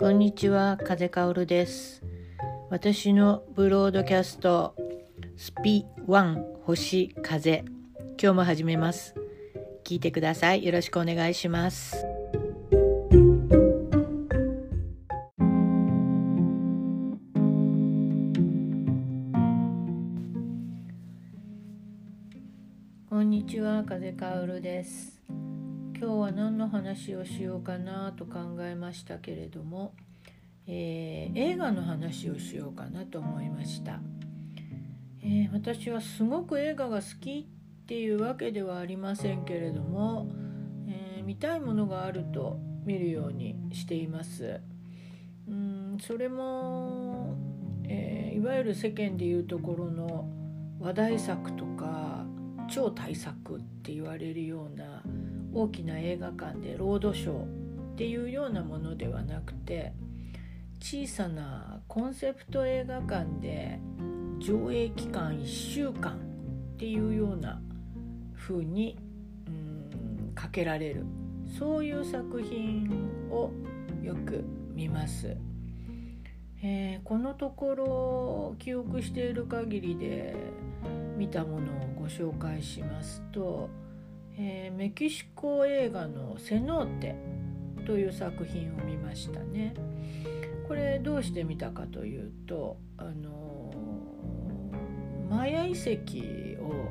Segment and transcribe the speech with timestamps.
[0.00, 2.02] こんにちは風香るです。
[2.70, 4.74] 私のブロードキャスト
[5.36, 7.66] スピワン星風。
[8.18, 9.14] 今日も始めます。
[9.84, 10.64] 聞いてください。
[10.64, 12.02] よろしくお願いします。
[23.10, 25.19] こんにちは風香るです。
[26.00, 29.92] 今日は何の話をしようかなと考えましたけれども、
[30.66, 34.00] えー、映画の話をしようかなと思いました、
[35.22, 37.46] えー、私はすごく映画が好き
[37.82, 40.26] っていうわけではありませんけれども、
[40.88, 44.58] えー、見たいものがあると見るようにしています。
[45.46, 47.36] うんそれも、
[47.84, 50.30] えいわゆる世間でいうところの
[50.78, 52.24] 話題作とか
[52.70, 55.02] 超大作って言われるような
[55.52, 59.92] 大きな映画館でロードショーっていうようなものではなくて
[60.80, 63.80] 小さなコンセプト映画館で
[64.38, 66.18] 上映期間1週間
[66.74, 67.60] っていうような
[68.34, 68.96] 風に
[69.46, 71.04] うんかけられる
[71.58, 72.88] そういう作品
[73.30, 73.50] を
[74.02, 74.44] よく
[74.74, 75.36] 見ます。
[76.62, 80.34] えー、このところ記憶している限りで
[81.16, 83.70] 見たものをご紹介しますと
[84.42, 87.14] えー、メキシコ映画の「セノーテ」
[87.84, 89.74] という作品を見ましたね。
[90.66, 93.74] これどうして見たかというとあの
[95.28, 96.88] マヤ遺跡を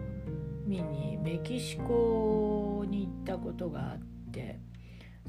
[0.67, 3.99] 見にメキシコに行ったことがあっ
[4.31, 4.59] て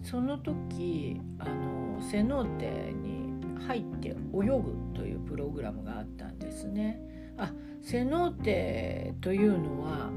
[0.03, 3.31] その時あのセノーテに
[3.67, 7.01] 入って泳ぐというプログラムがあったんですね。
[7.39, 10.11] あセノーテというのは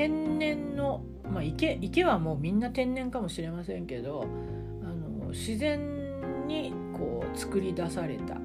[0.00, 4.24] 天然の、まあ、池池はもうみんな天然かもしれませんけど
[4.82, 8.38] あの自然にこう作り出された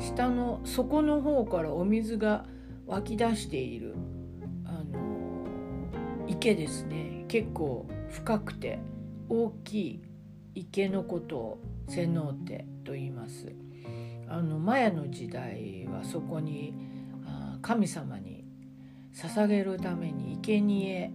[0.00, 2.44] 下の底の方からお水が
[2.86, 3.96] 湧き出している
[4.64, 5.48] あの
[6.28, 8.78] 池ですね結構深くて
[9.28, 10.02] 大きい
[10.54, 13.52] 池のことをセノーテと言います。
[14.28, 16.72] あのマヤの時代はそこに
[17.62, 18.37] 神様に
[19.18, 21.10] 捧げるために生贄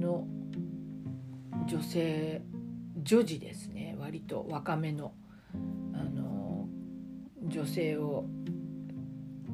[0.00, 0.26] の
[1.68, 2.42] 女性
[3.00, 5.12] 女児ですね割と若めの
[5.94, 6.66] あの
[7.40, 8.24] 女性を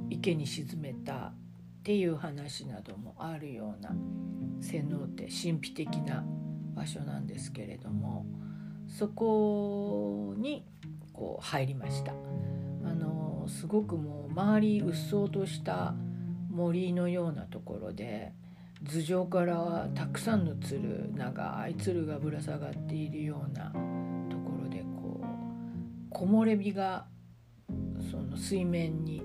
[0.08, 1.34] 池に沈めたっ
[1.82, 3.94] ていう話などもあるような
[4.62, 6.24] 洗脳って神秘的な
[6.74, 8.24] 場所なんですけれども
[8.88, 10.64] そこに
[11.12, 12.12] こう入りました。
[12.12, 15.94] あのすごくもう周りうっそうとした
[16.54, 18.32] 森のようなところで
[18.84, 23.70] 頭上からたくさんの鶴長い鶴がぶら下がっているような
[24.30, 27.06] ところでこう木漏れ日が
[28.10, 29.22] その水面に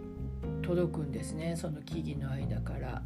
[0.62, 1.56] 届くんですね。
[1.56, 3.02] その木々の間から。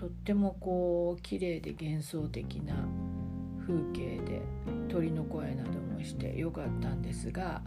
[0.00, 2.74] とってもこう綺麗で幻想的な
[3.66, 4.40] 風景で
[4.88, 7.60] 鳥の声などもしてよかったんですが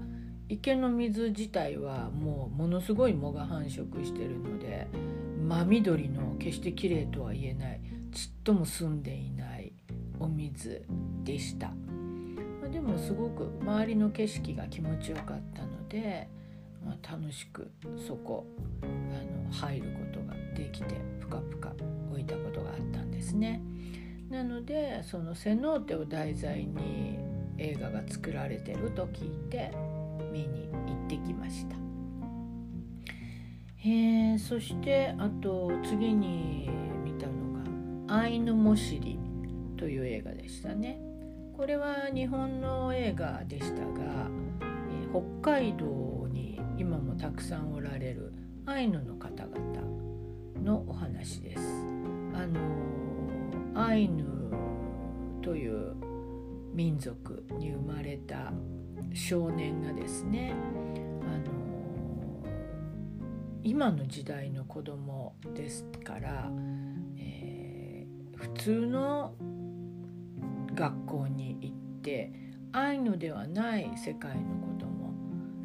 [0.50, 4.88] 池の水自体はもうものすごい藻が繁殖してるので
[5.44, 7.82] 真緑の決して綺麗とは言えない
[8.12, 9.74] ちっとも澄んでいない
[10.20, 10.86] お水
[11.24, 11.72] でした
[12.62, 16.30] までもすごく周りの景色が気持ちよかったので、
[16.86, 17.70] まあ、楽しく
[18.08, 18.46] そこ
[18.82, 21.74] あの入ることができてぷかぷか
[22.12, 23.62] 浮いたことがあったんですね。
[24.30, 27.20] なのでそのセノーテを題材に
[27.58, 29.72] 映画が作られてると聞いて
[30.32, 31.83] 見に行ってきました。
[33.86, 36.70] えー、そしてあと次に
[37.04, 37.34] 見たの
[38.08, 39.20] が「アイヌモシリ」
[39.76, 41.02] という映画でしたね。
[41.58, 44.30] これは日本の映画でしたが、
[44.62, 48.32] えー、北海道に今もたくさんおられる
[48.66, 49.62] アイヌの方々
[50.64, 51.86] のお話です。
[52.34, 52.60] あの
[53.76, 54.24] アイヌ
[55.42, 55.94] という
[56.74, 58.54] 民族に生まれた
[59.14, 60.54] 少年がですね
[63.66, 66.50] 今の時代の子供ですから、
[67.18, 69.36] えー、普通の
[70.76, 72.34] 学校に行って
[72.74, 75.14] アイヌではない世界のことも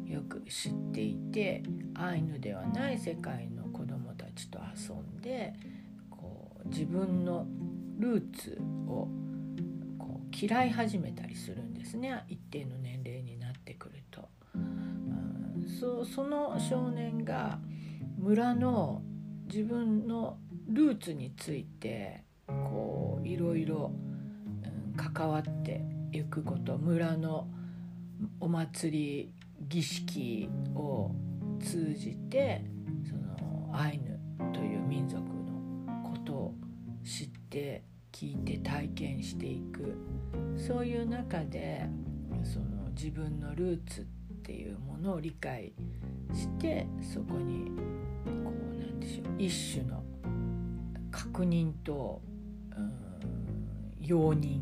[0.05, 1.61] よく知っていて
[1.93, 5.53] アイヌではない世界の子供たちと遊んで
[6.09, 7.47] こう自分の
[7.97, 9.09] ルーツを
[9.97, 14.29] こう嫌い始めたりするんですね一定の年齢になってくると。
[14.55, 17.59] うん、そその少年が
[18.19, 19.01] 村の
[19.47, 20.37] 自分の
[20.67, 23.93] ルーツについてこういろいろ
[24.97, 25.81] 関わって
[26.11, 27.47] いくこと村の
[28.41, 29.33] お祭り
[29.69, 31.11] 儀式を
[31.61, 32.65] 通じて
[33.07, 34.19] そのアイヌ
[34.53, 36.53] という民族のことを
[37.05, 39.95] 知って聞いて体験していく
[40.57, 41.87] そういう中で
[42.43, 44.03] その自分のルーツっ
[44.43, 45.71] ていうものを理解
[46.33, 47.71] してそこに
[48.25, 50.03] こうなんでしょう一種の
[51.11, 52.21] 確認と、
[52.75, 54.59] うん、容認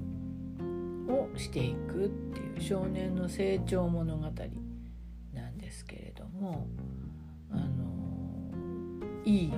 [1.09, 4.23] をしていくっていう少年の成長物語
[5.33, 6.67] なんですけれども
[7.51, 7.67] あの
[9.23, 9.53] いい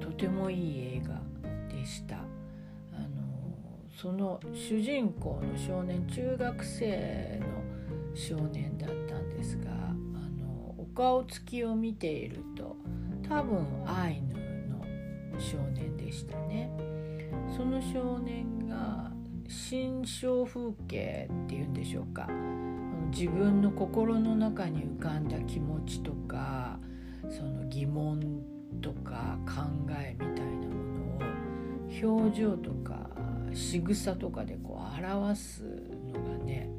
[0.00, 1.20] とてもいい映画
[1.68, 2.16] でした。
[2.16, 2.20] あ
[2.98, 3.12] の
[3.96, 7.62] その主人公の少年中学生の
[8.14, 9.94] 少年だったんですがあ
[10.40, 12.76] のお顔つきを見ていると
[13.32, 14.34] 多分アイヌ
[14.68, 14.84] の
[15.40, 16.70] 少年でしたね。
[17.56, 19.10] その少年が
[19.48, 22.28] 心象風景っていうんでしょうか
[23.10, 26.78] 自分の心の中に浮かんだ気持ちとか
[27.30, 28.42] その疑問
[28.82, 29.62] とか考
[29.98, 31.20] えみたいなも
[32.02, 33.08] のを表情とか
[33.54, 35.62] 仕草とかでこう表す
[36.12, 36.70] のがね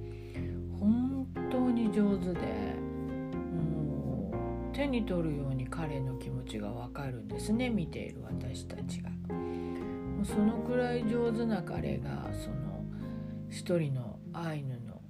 [0.80, 2.83] 本当に上手で
[4.74, 9.10] 手に取るように彼の気持ちがわかるんですね見ている私たちが。
[10.24, 12.86] そのくらい上手な彼がその
[13.50, 15.02] 一人のアイヌの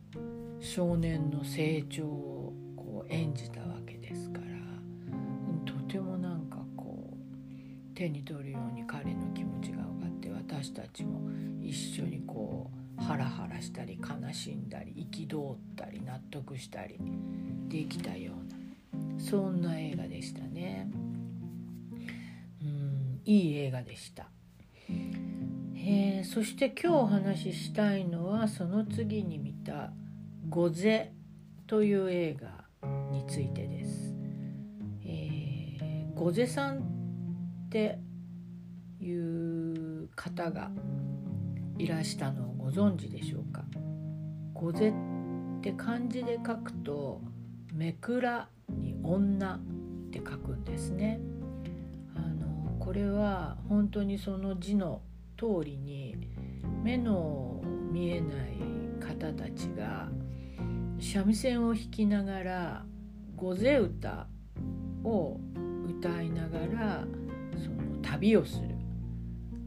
[0.59, 11.29] 少年の成長をこう演じたわけですからとてもなんかこう手に取るように彼の気持ちが分かって私たちも
[11.61, 16.97] 一緒にこうハラハラしたり悲しんだり憤ったり納得したり
[17.67, 18.52] できたような
[19.23, 20.91] そんな映画でしたね。
[22.61, 24.27] うんいい映画でした。
[25.75, 29.93] えー、そして今日お話ししたいのはその次に見た
[30.49, 31.13] 「ゴゼ」
[31.67, 32.65] という映画
[33.11, 34.13] についてです。
[35.05, 36.81] えー、ゴゼさんっ
[37.69, 37.99] て
[38.99, 40.69] いう方が
[41.77, 43.63] いらしたのをご存知でしょうか
[44.53, 44.93] ゴゼっ
[45.61, 47.21] て漢字で書くと
[47.73, 49.59] 「めくら」に「女」っ
[50.11, 51.19] て書くんですね。
[52.15, 55.01] あのこれは本当にその字の
[55.37, 56.15] 通りに
[56.83, 57.61] 目の
[57.91, 58.63] 見えない
[58.99, 60.09] 方たちが
[60.99, 62.85] 三味線を弾きながら
[63.35, 64.27] 御勢歌
[65.03, 65.39] を
[65.87, 67.05] 歌いながら
[67.57, 68.69] その旅をする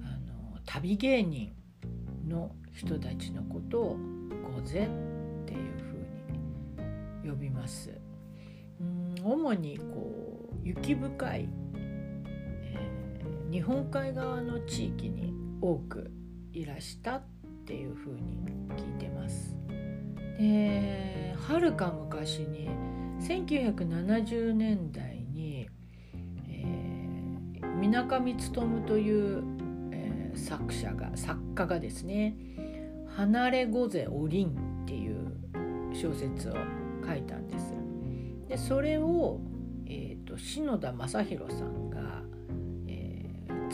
[0.02, 1.52] あの旅芸人
[2.26, 3.96] の人たちのことを
[4.54, 4.88] 御勢っ
[5.46, 7.95] ていうふうに呼びます。
[9.26, 16.12] 主にこう雪深い、えー、日本海側の地域に多く
[16.52, 17.24] いらしたっ
[17.66, 18.38] ていうふうに
[18.76, 19.56] 聞いてます。
[20.38, 22.70] ではるか昔に
[23.20, 25.68] 1970年代に
[27.80, 29.42] みなかみつとむという、
[29.90, 32.36] えー、作者が作家がですね
[33.16, 34.50] 「離れ御ぜおりん」
[34.84, 35.16] っていう
[35.92, 36.54] 小説を
[37.04, 37.75] 書いたんです。
[38.48, 39.40] でそれを、
[39.86, 42.22] えーと篠田正宏さんが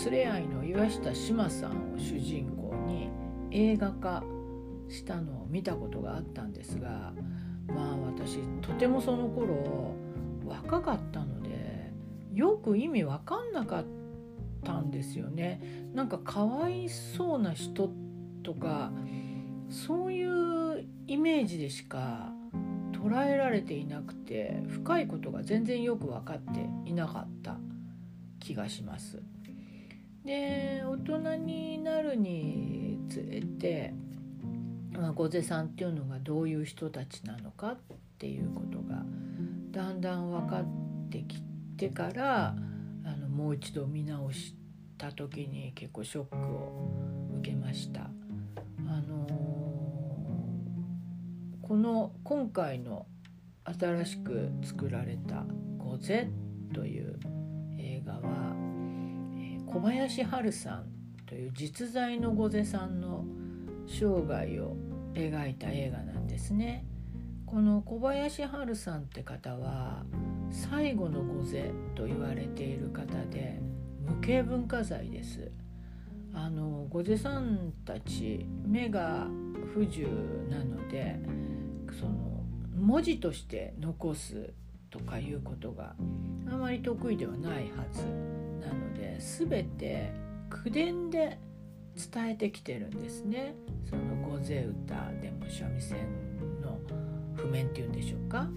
[0.05, 3.11] 連れ合いの岩下志麻さんを主人公に
[3.51, 4.25] 映画化
[4.89, 7.13] したのを見たことがあったんですが
[7.69, 9.95] まあ私とてもその頃
[10.45, 11.93] 若かったので
[12.33, 13.85] よく意味わかんなかっ
[14.65, 15.91] たんですよね。
[15.93, 17.91] なんかかわいそうな人
[18.43, 18.91] とか
[19.69, 22.33] そういうイメージでしか
[23.03, 27.57] 捉えられていなくて深いことが全然よく分かっていなかった
[28.39, 29.21] 気がします。
[30.25, 33.93] で大人になるにつれて、
[34.93, 37.79] まあ、御瀬さんっていうのがどういう人たちなのかっ
[38.19, 39.05] ていうことが
[39.73, 40.65] だんだん分かっ
[41.11, 41.43] てき
[41.77, 42.55] てから
[43.05, 44.55] あのもう一度見直し
[44.97, 46.93] た時に結構ショックを
[47.41, 48.22] 受けました。
[51.73, 53.07] この今回の
[53.65, 55.47] 新しく作られた
[55.81, 56.29] 「御瀬」
[56.75, 57.19] という
[57.79, 58.55] 映画は
[59.65, 60.85] 小林春さん
[61.25, 63.25] という実在の御瀬さんの
[63.87, 64.77] 生涯を
[65.15, 66.85] 描いた映画なんですね。
[67.47, 70.05] この小林春さんって方は
[70.51, 73.63] 最後の御瀬と言われている方で
[74.07, 75.51] 無形文化財です。
[76.35, 79.27] あの御瀬さんたち目が
[79.73, 80.09] 不自由
[80.51, 81.19] なので
[81.99, 82.43] その
[82.77, 84.53] 文字として残す
[84.91, 85.95] とかいうことが
[86.51, 88.03] あまり得意ではないはず
[88.67, 90.13] なので全て
[90.51, 91.39] 口伝で
[91.95, 93.55] 伝えてきてるんですね。
[93.89, 95.99] その御勢歌でも三味線
[96.63, 96.81] の
[97.37, 98.49] 譜面っていうんでしょうか。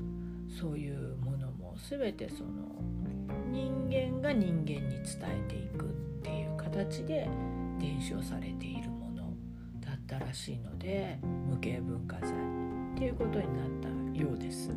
[0.49, 2.49] そういうものも全てその
[3.51, 5.87] 人間が人間に伝えていくっ
[6.23, 7.27] ていう形で
[7.79, 9.33] 伝承されているもの
[9.81, 12.64] だったらしいので無形文化財。
[12.95, 14.69] っていうことになったようです。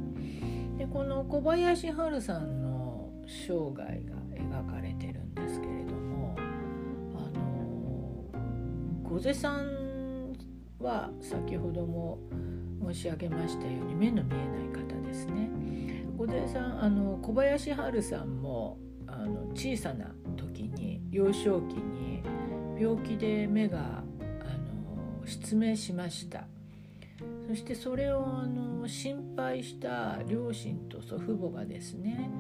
[0.77, 6.37] でこの小林春さんの生涯が描かれてるんですけれども
[7.17, 10.33] あの御瀬さん
[10.81, 12.19] は先ほども
[12.93, 15.49] 申し上げましたように目の見えない方ですね。
[16.19, 22.25] 小出さんあの小林春さんもあの小さな時に幼少期に
[22.77, 24.03] 病気で目があ
[25.21, 26.49] の失明しました
[27.49, 32.31] そしてそれをあの心配した両親と祖父母がですね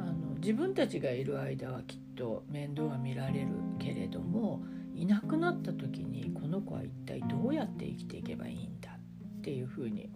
[0.00, 8.90] あの自分たちがいる間はきっと面倒は見られるけれどもいなくなった時にこの子は一体どうやって生きていけばいいんだ
[9.38, 10.10] っていうふうに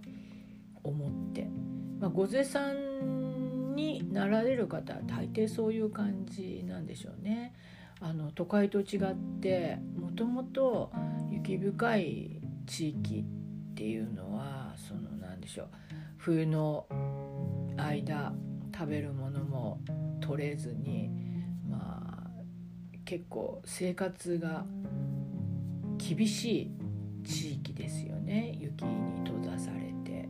[0.83, 1.49] 思って、
[2.01, 7.55] まあ、御瀬さんになられる方は大抵そういう感じなんでしょうね。
[8.01, 10.91] あの都会と違ってもともと
[11.31, 13.27] 雪深い地域
[13.71, 15.69] っていうのはその何でしょう
[16.19, 16.87] 冬の
[17.77, 18.33] 間
[18.75, 19.81] 食べるものも
[20.21, 21.11] 取れずに
[21.69, 22.31] まあ
[23.05, 24.65] 結構生活が
[25.99, 26.71] 厳しい
[27.25, 30.29] 地域ですよね雪に閉ざされて。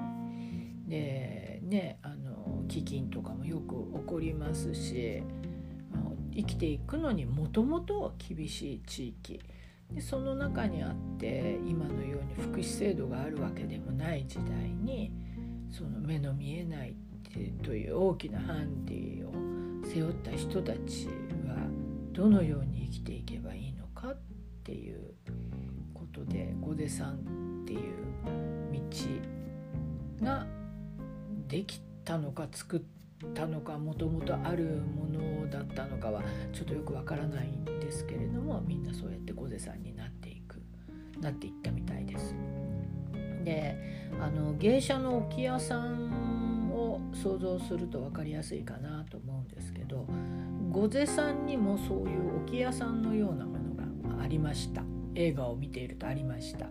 [0.86, 5.22] でねあの飢饉とかもよく起こりますし
[6.34, 9.40] 生きていくのにもともと厳しい地域
[9.92, 15.12] でその中にあって今のように福祉制度があるわけでもない時代に
[15.70, 16.96] その目の見えない
[17.62, 19.32] という大きなハンディを
[19.84, 21.06] 背負った人たち
[21.46, 21.56] は
[22.12, 24.18] どのように生きていけばいいのかっ
[24.64, 25.14] ていう
[25.94, 27.80] ことで御出さんっていう
[30.20, 30.46] 道が
[31.46, 32.80] できたのか作っ
[33.34, 40.62] たのかもともとあるものだったのかはちょっとよくわからないんですけれどもみんなそうやって御出さんになっていく
[41.20, 42.34] なっていったみたいです。
[43.44, 43.76] で
[44.20, 50.06] あの芸者の置屋さんを想像すると分かりやすいかなと思うんですけど
[50.70, 54.82] 御瀬さんにもそういう置屋さんのようなものがありました。
[55.14, 56.66] 映画を見ているとありました。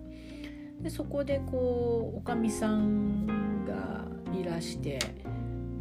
[0.79, 4.98] でそこでこうおかみさんがいらして、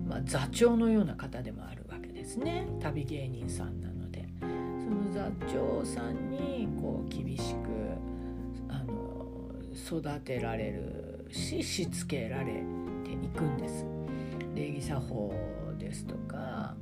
[0.06, 1.87] まあ、座長のような方でもある。
[2.18, 2.66] ですね。
[2.80, 4.26] 旅芸人さんなので。
[4.40, 7.68] その座長さんにこう厳しく
[8.68, 9.24] あの
[9.72, 12.64] 育てられるししつけられ
[13.04, 13.86] ていくんです。
[14.54, 15.32] 礼儀作法
[15.78, 16.74] ですとか、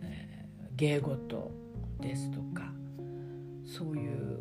[0.00, 1.50] えー、芸事
[2.00, 2.72] ですとか
[3.66, 4.40] そういう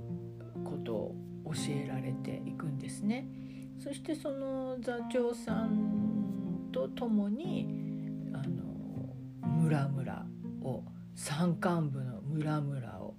[0.63, 1.16] ことを
[1.48, 3.27] 教えられていくんですね。
[3.77, 7.68] そしてその座長さんと共に
[8.34, 8.68] あの
[9.44, 9.89] 村
[10.67, 10.83] を
[11.15, 13.15] 山間部の村々を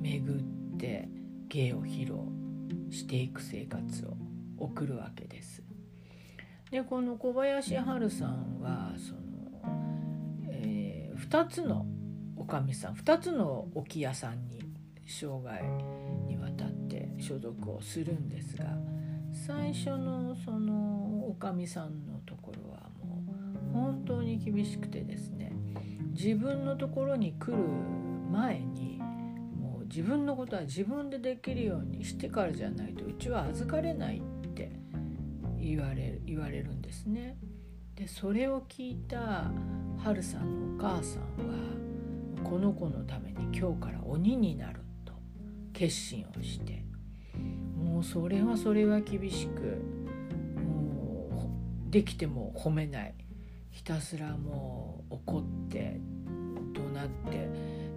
[0.00, 1.08] 巡って
[1.48, 2.18] 芸を披露
[2.90, 4.16] していく生活を
[4.58, 5.62] 送るわけです。
[6.70, 9.20] でこの小林春さんはその、
[10.48, 11.84] えー、2つの
[12.36, 14.60] おかみさん2つの置屋さんに
[15.04, 15.60] 生涯
[16.28, 18.64] にわたって所属をするんですが
[19.32, 23.24] 最初のそのおかみさんのところはも
[23.70, 25.39] う本当に厳しくてですね
[26.22, 27.62] 自分のところに来る
[28.30, 28.98] 前に
[29.58, 34.70] もう自分のことは自分でできるようにしてからじゃないとうちは預かれないって
[35.58, 37.38] 言われる言われるんですね。
[37.94, 39.50] でそれを聞いた
[39.96, 45.14] 春さんのお母さんはこの子のために今日から鬼になると
[45.72, 46.84] 決心をして
[47.82, 49.82] もうそれはそれは厳しく
[50.60, 51.30] も
[51.88, 53.14] うできても褒めない
[53.70, 56.00] ひたすらもう怒って
[56.74, 57.48] 怒鳴って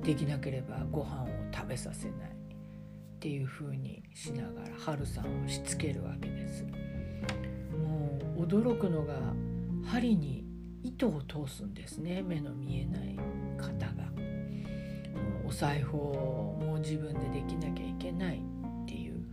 [0.03, 2.35] できなければご飯を食べさせないっ
[3.19, 6.63] ていう風にしながら春さんをしつけるわけです。
[6.63, 9.13] もう驚くのが
[9.85, 10.45] 針に
[10.83, 13.17] 糸を通すんですね目の見えない
[13.57, 14.03] 方が。
[15.45, 18.37] お裁縫も自分でできなきゃいけない
[18.83, 19.23] っていう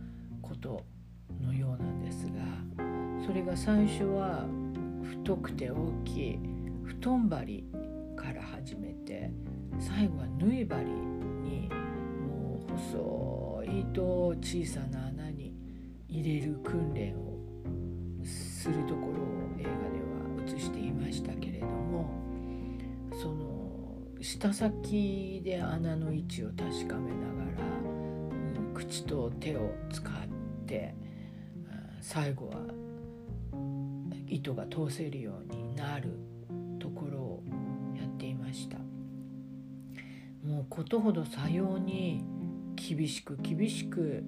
[0.41, 0.83] こと
[1.41, 2.31] のようなんですが
[3.25, 4.45] それが最初は
[5.23, 6.39] 太くて大きい。
[6.83, 7.63] 布団針
[8.15, 9.31] から始めて
[9.79, 11.69] 最後は縫い針に
[12.27, 15.55] もう細い糸を小さな穴に
[16.07, 17.39] 入れる訓練を
[18.23, 22.11] するところを映画では映していましたけれども
[23.19, 30.93] その舌先で穴の位置を確かめながら、うん、口と手を使って、
[31.55, 32.57] うん、最後は
[34.31, 36.17] 糸が通せるようになる
[36.79, 37.43] ところを
[37.95, 38.77] やっていました。
[40.43, 42.23] もうことほどさように
[42.75, 44.23] 厳しく厳しく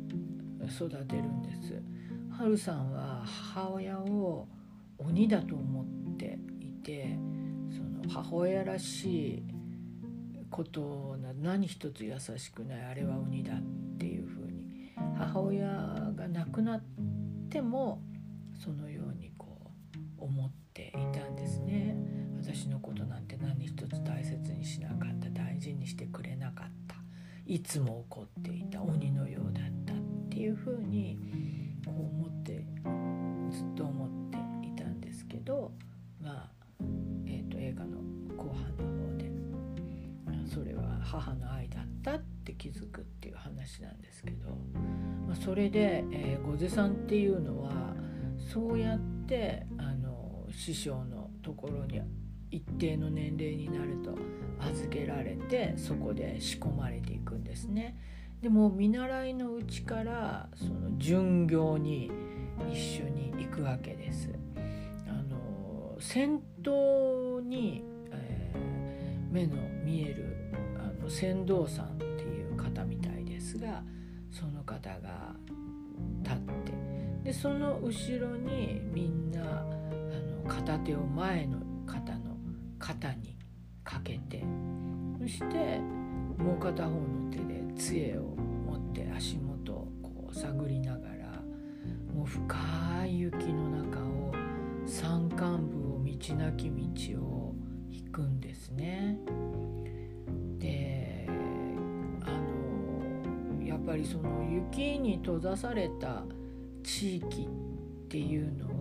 [0.69, 1.81] 育てるんです。
[2.29, 4.47] はるさんは母親を
[4.97, 5.85] 鬼だと思っ
[6.17, 7.17] ていて
[7.71, 9.43] その母親らしい
[10.49, 13.61] ことな何一つ優しくないあれは鬼だっ
[13.97, 14.53] ていうふうに。
[15.17, 15.67] 母親
[16.15, 16.83] が亡くなっ
[17.49, 18.01] ても
[18.63, 19.02] そのよう
[20.23, 21.95] 思っていたんですね。
[22.41, 26.95] 私のことなんて何一つ大切にしなかった大事にしてくれなかった。
[27.45, 29.97] いつも怒っていた鬼のようだったっ
[30.29, 31.19] ていうふうに
[31.85, 32.65] こう思って
[33.51, 35.71] ずっと思っていたんですけど
[36.21, 36.51] まあ、
[37.25, 37.97] えーと、映画の
[38.37, 39.33] 後半の方で
[40.53, 44.49] それは母の愛だったって気づくっていう話なんですけど、
[45.27, 47.71] まあ、それで、えー、御瀬さんっていうのは
[48.37, 49.65] そうやって
[50.55, 52.01] 師匠のところに
[52.51, 54.15] 一定の年齢になると
[54.59, 57.97] 預けられてそこで仕込まれていくんですね。
[58.41, 62.11] でも見習いのうちからその巡業に
[62.71, 64.29] 一緒に行くわけです。
[65.07, 73.83] あの先頭に、えー、目の見えるあの船頭さんっていう方みたいですが
[74.31, 75.35] その方が
[76.21, 76.93] 立って
[77.23, 79.65] でその後ろにみんな
[80.47, 82.37] 片手を前の方の
[82.79, 83.37] 肩に
[83.83, 84.43] かけて
[85.19, 85.79] そして
[86.37, 88.35] もう片方の手で杖を
[88.65, 91.41] 持って足元をこう探りながら
[92.13, 94.33] もう深い雪の中を
[94.85, 97.55] 山間部を道なき道を
[97.89, 99.17] 引くんですね。
[100.57, 101.27] で
[102.25, 106.23] あのやっぱりその雪に閉ざされた
[106.83, 108.72] 地域っていうのは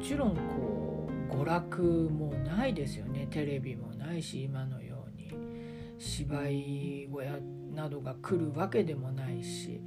[0.00, 5.32] ちろんこう娯楽もないですよねテレビもないし今のように
[5.98, 7.38] 芝居小屋
[7.74, 9.80] などが来るわけでもないし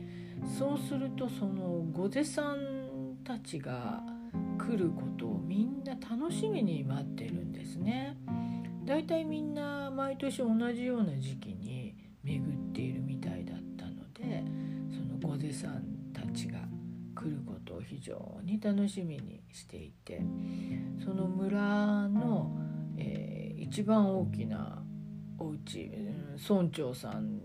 [0.57, 4.01] そうするとその御瀬さんたちが
[4.57, 8.17] 来ることをみんな楽しみに待ってるんですね。
[8.85, 14.43] だいたいみんな毎年同じような時期に巡っているみたいだったので
[14.89, 16.59] その御瀬さんたちが
[17.21, 20.21] 来ることを非常に楽しみにしていて
[21.03, 22.57] その村の、
[22.97, 24.81] えー、一番大きな
[25.37, 25.91] お家
[26.49, 27.39] 村長さん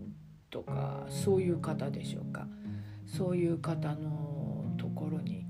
[0.51, 2.47] とかそういう方でしょうか。
[3.07, 5.47] そういう方のところに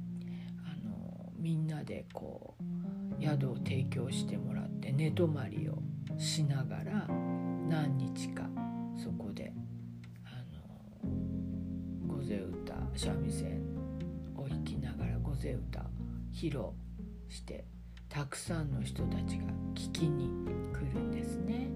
[0.64, 5.78] あのみんなでこう宿を提供してもらって寝泊まりを
[6.18, 8.42] しながら何日か
[9.02, 9.52] そこで
[10.24, 11.10] あの
[12.06, 13.65] 御前歌三味線
[15.36, 15.80] きながら御前歌
[16.32, 16.64] 披露
[17.28, 17.64] して
[18.08, 19.44] たくさんの人たちが
[19.74, 20.30] 聞きに
[20.72, 21.68] 来るんですね。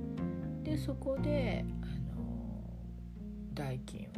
[0.62, 2.62] でそこであの
[3.52, 4.10] 代金を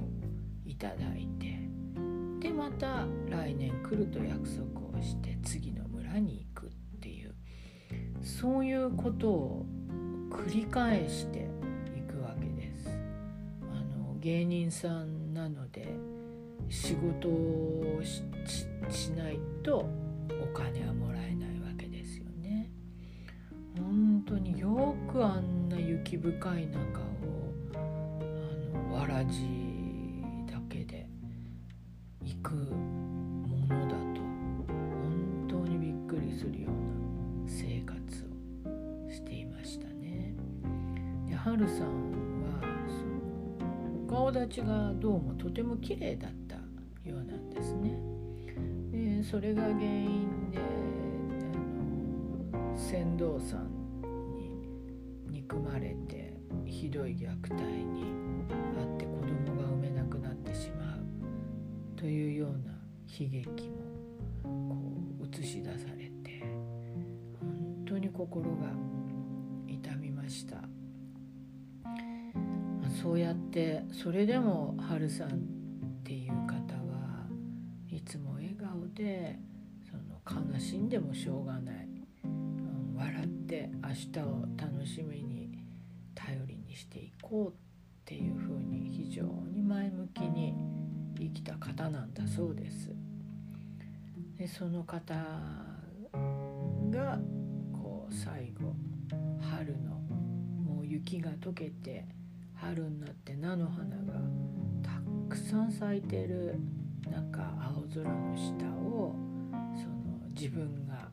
[0.65, 1.59] いただいて
[2.41, 7.35] でまた来年来ると約束をして次の村に行くっていう
[8.23, 9.67] そういうことを
[10.31, 11.49] 繰り返して
[11.97, 12.89] いくわけです。
[13.71, 15.89] あの芸人さんなので
[16.73, 19.87] 仕事をしないと
[20.43, 22.71] お金はもらえないわけですよね。
[23.77, 27.79] 本当によくあんな雪深い中をあ
[28.89, 29.43] のわらじ
[30.51, 31.07] だけで
[32.25, 34.23] 行くものだと
[34.67, 36.73] 本当にびっくりするよう
[37.45, 40.35] な生活をしていましたね。
[41.29, 41.87] で春さん
[42.45, 43.05] はそ
[43.85, 46.52] のお顔立ちがどうもとても綺麗だった
[47.05, 47.99] ようなんですね。
[48.91, 50.61] でそれが原因であ
[52.61, 53.71] の船頭さん
[54.35, 54.61] に
[55.31, 56.37] 憎まれて
[56.67, 58.05] ひどい虐待に
[58.79, 61.05] あって子供が産めなくなってしまう
[61.97, 62.73] というような
[63.07, 63.77] 悲劇も
[64.43, 64.77] こ
[65.23, 66.43] う映し出されて
[67.41, 68.73] 本当に心が
[69.67, 70.57] 痛みました。
[73.03, 75.62] そうやってそれでも春さん
[78.95, 79.39] で
[79.91, 81.89] その悲しんでもしょうがない、
[82.25, 85.51] うん、笑って明日を楽しみに
[86.15, 87.53] 頼りにしていこうっ
[88.05, 90.55] ていうふうに非常に前向きに
[91.19, 92.91] 生きた方なんだそうです。
[94.37, 95.15] でその方
[96.91, 97.19] が
[97.73, 98.75] こう最後
[99.41, 102.05] 春のもう雪が溶けて
[102.55, 104.21] 春になって菜の花が
[104.83, 104.91] た
[105.29, 106.59] くさん咲いてる
[107.11, 109.15] 中青空の下を
[109.77, 111.09] その自分が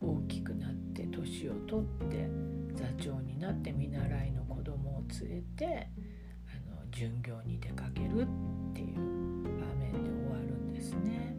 [0.00, 2.28] 大きくなって年を取って
[2.74, 5.88] 座長になって見習いの子供を連れて
[6.48, 8.96] あの巡業に出かけるっていう
[9.58, 11.36] 場面で終わるんですね。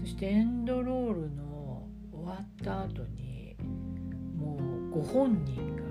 [0.00, 3.56] そしてエンドロールの終わった後に
[4.36, 5.83] もうご本人が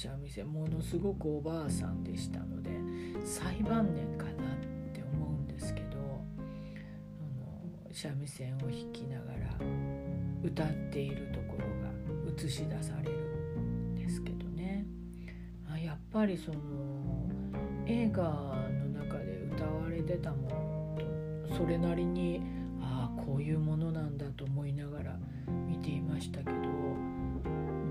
[0.00, 2.70] 三味線ものすごくおばあさんでしたので
[3.24, 4.34] 最晩年かなっ
[4.94, 6.24] て思うんですけど
[7.90, 9.58] 三味線を弾きながら
[10.44, 11.90] 歌っているところが
[12.40, 13.18] 映し出される
[13.58, 14.86] んですけどね。
[15.68, 17.28] あやっぱりその
[17.84, 20.96] 映画の中で歌われてたも
[21.48, 22.40] のとそれなりに
[22.80, 25.18] ああこういうものなんだと思いながら
[25.66, 26.52] 見ていましたけど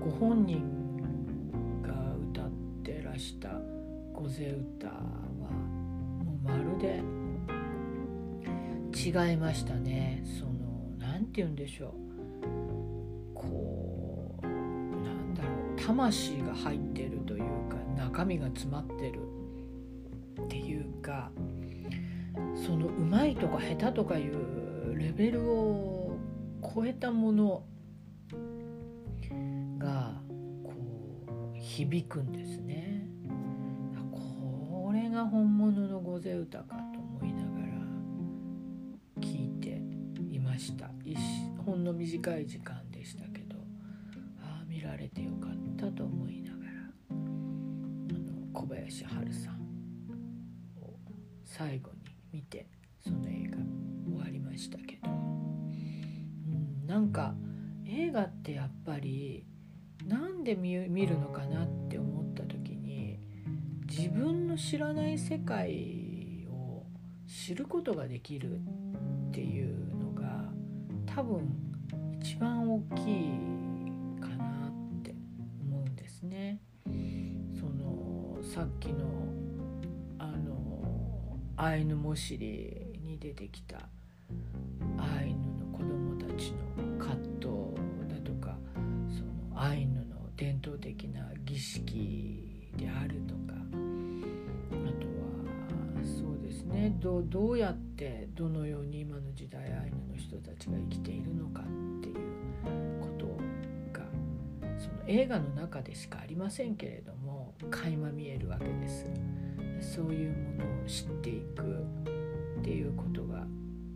[0.02, 0.77] ご本人が
[3.28, 3.50] した。
[4.14, 4.94] 御勢歌は
[6.24, 7.02] もうまるで
[8.96, 10.22] 違いましたね。
[10.24, 10.50] その
[10.98, 11.92] 何て言うんでしょう。
[13.34, 19.20] こうなんだろう魂が入ってるというか中身が詰まってる
[20.42, 21.30] っていうか
[22.54, 26.16] そのうまいとか下手とかいうレベルを
[26.74, 27.62] 超えたもの
[29.78, 30.14] が
[30.64, 30.72] こ
[31.54, 33.07] う響くんですね。
[34.88, 37.74] これが本物の御勢歌かと思いながら
[39.20, 39.82] 聞いて
[40.34, 40.88] いました。
[41.66, 43.56] ほんの短い時間でしたけど
[44.40, 46.70] ああ見られてよかったと思いながら
[47.10, 49.60] あの小林春さん
[50.80, 50.94] を
[51.44, 52.66] 最後に見て
[52.98, 53.58] その映画
[54.10, 57.34] 終わりましたけど、うん、なんか
[57.84, 59.44] 映画ってやっぱり
[60.06, 60.72] なんで見
[61.06, 62.67] るのかなって思った時
[63.98, 66.84] 自分の知らない世界を
[67.26, 68.60] 知ることができる
[69.28, 70.44] っていうのが
[71.04, 71.40] 多分
[72.20, 75.16] 一番大きいかなって
[75.60, 76.60] 思うんですね。
[77.58, 79.04] そのさっきの
[80.20, 83.78] あのアイヌモシリに出てきた
[84.96, 87.48] アイヌの子供たちの葛藤
[88.08, 88.56] だとか
[89.08, 93.20] そのアイヌの伝統的な儀式である
[97.00, 101.64] どどうやってどのように今の時代アイヌの人たちが生きているのかっ
[102.00, 102.14] ていう
[103.00, 103.26] こと
[103.98, 104.04] が
[104.78, 109.06] その映画の中でしかありませんけれども垣間見えるわけです。
[109.80, 111.62] そういうものを知っていく
[112.60, 113.46] っていうことが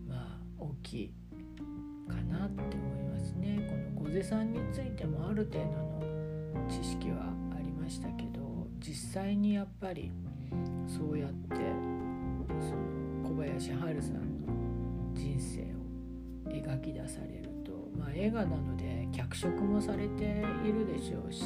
[0.08, 1.14] まあ大きい
[2.08, 3.66] かなって思いますね。
[3.96, 10.12] この御瀬さんについてもある程度の知識はありましたけど実際にやっぱり
[10.86, 11.56] そうやって
[12.48, 21.44] 小林春さんの人生を描き出されると、まあ、映画なので脚色もされているでしょうし、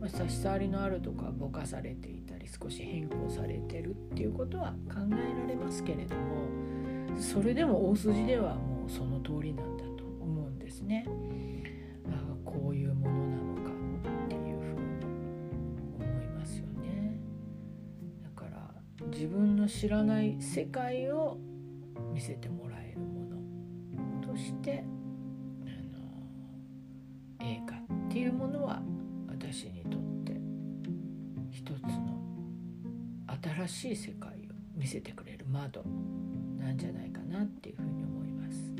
[0.00, 11.06] まあ、差し障りのあるとかぼかされていたり少し変更されてるっていうことは考えられますけれどもそれでも大筋ではもうその通りなんだと思うんですね。
[19.66, 21.38] の知らない世界を
[22.14, 23.24] 見せてもらえるも
[24.20, 24.84] のとして
[25.62, 25.66] あ
[27.40, 28.80] の映画っていうものは
[29.28, 30.40] 私にとって
[31.50, 32.16] 一つの
[33.66, 34.34] 新しい世界を
[34.76, 35.82] 見せてくれる窓
[36.60, 38.72] なんじゃないかなっていうふうに思います。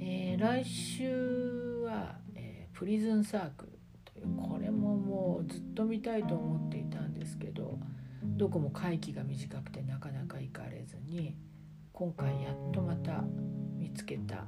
[0.00, 3.72] えー、来週は、えー、プリズンサークル
[4.06, 7.78] というこれももうずっと見たいと思っていたんですけど
[8.36, 11.36] どこも会期が短くてなかなか行かれずに
[11.98, 13.24] 今回やっとまた
[13.78, 14.44] 見つけた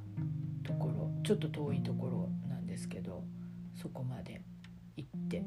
[0.63, 3.23] ところちょっと遠いところなんですけど
[3.73, 4.39] そこまで
[4.95, 5.43] 行って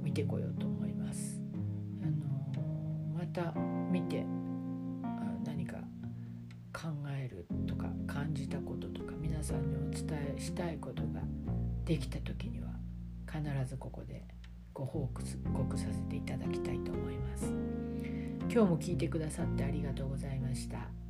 [0.00, 1.42] 見てこようと思います。
[2.00, 3.52] あのまた
[3.90, 4.24] 見て
[5.44, 5.78] 何か
[6.72, 11.22] 考えるとか感じたこととか皆さんにお伝えしたいことが
[11.84, 12.68] できた時には
[13.26, 14.22] 必ずここで
[14.72, 17.46] ご報告させていただきたいと思います。
[18.42, 21.01] 今日も聞いてくださってありがとうございました。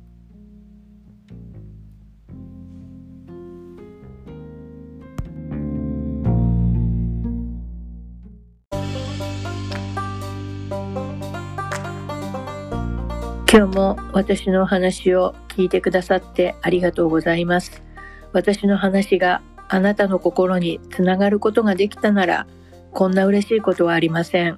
[13.53, 17.83] 今日も私の話を聞いてくださってありがとうございます。
[18.31, 22.47] 私の話があなたの心につながることができたなら、
[22.93, 24.57] こんな嬉しいことはありません。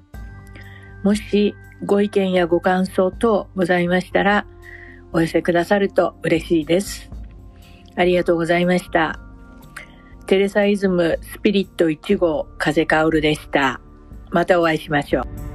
[1.04, 4.48] もしご意見やご感想等ございましたら、
[5.12, 7.12] お寄せくださると嬉しいです。
[7.98, 9.20] ありがとうございました。
[10.26, 13.82] テレサイズムスピリット1号風薫でした。
[14.32, 15.55] またお会いしましょう。